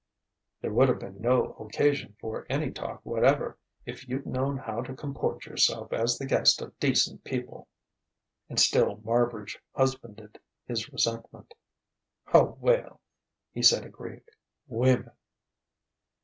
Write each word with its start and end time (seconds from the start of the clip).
"There 0.61 0.73
would 0.73 0.89
have 0.89 0.97
been 0.99 1.21
no 1.21 1.53
occasion 1.59 2.15
for 2.19 2.47
any 2.49 2.71
talk 2.71 3.01
whatever 3.05 3.59
if 3.85 4.07
you'd 4.09 4.25
known 4.25 4.57
how 4.57 4.81
to 4.81 4.95
comport 4.95 5.45
yourself 5.45 5.93
as 5.93 6.17
the 6.17 6.25
guest 6.25 6.59
of 6.59 6.75
decent 6.79 7.23
people." 7.23 7.67
And 8.49 8.59
still 8.59 8.97
Marbridge 9.05 9.59
husbanded 9.75 10.39
his 10.65 10.89
resentment. 10.91 11.53
"Oh 12.33 12.57
well!" 12.59 12.99
he 13.53 13.61
said, 13.61 13.85
aggrieved 13.85 14.31
"women!" 14.65 15.11